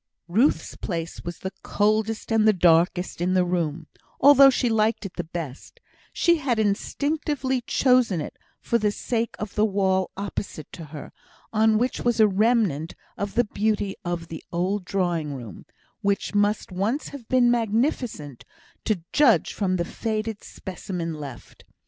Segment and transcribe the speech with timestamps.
[0.27, 3.85] Ruth's place was the coldest and the darkest in the room,
[4.19, 5.79] although she liked it the best;
[6.11, 11.11] she had instinctively chosen it for the sake of the wall opposite to her,
[11.53, 15.67] on which was a remnant of the beauty of the old drawing room,
[16.01, 18.43] which must once have been magnificent,
[18.85, 21.63] to judge from the faded specimen left.